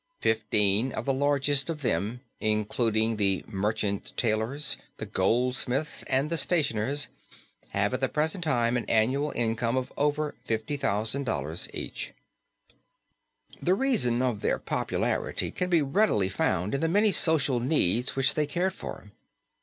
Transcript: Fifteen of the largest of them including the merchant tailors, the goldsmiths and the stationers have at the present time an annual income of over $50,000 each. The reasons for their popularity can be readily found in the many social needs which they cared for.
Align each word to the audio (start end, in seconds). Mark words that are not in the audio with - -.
Fifteen 0.19 0.91
of 0.93 1.05
the 1.05 1.13
largest 1.13 1.69
of 1.69 1.83
them 1.83 2.21
including 2.39 3.17
the 3.17 3.45
merchant 3.47 4.17
tailors, 4.17 4.75
the 4.97 5.05
goldsmiths 5.05 6.01
and 6.07 6.31
the 6.31 6.37
stationers 6.39 7.07
have 7.69 7.93
at 7.93 7.99
the 7.99 8.09
present 8.09 8.43
time 8.43 8.77
an 8.77 8.85
annual 8.85 9.29
income 9.35 9.77
of 9.77 9.93
over 9.97 10.33
$50,000 10.47 11.69
each. 11.75 12.13
The 13.61 13.75
reasons 13.75 14.19
for 14.23 14.33
their 14.39 14.57
popularity 14.57 15.51
can 15.51 15.69
be 15.69 15.83
readily 15.83 16.29
found 16.29 16.73
in 16.73 16.81
the 16.81 16.87
many 16.89 17.11
social 17.11 17.59
needs 17.59 18.15
which 18.15 18.33
they 18.33 18.47
cared 18.47 18.73
for. 18.73 19.11